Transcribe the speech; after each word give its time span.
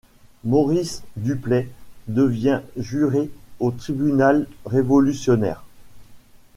Maurice 0.45 1.03
Duplay 1.15 1.69
devient 2.07 2.61
juré 2.75 3.29
au 3.59 3.69
Tribunal 3.69 4.47
révolutionnaire. 4.65 5.63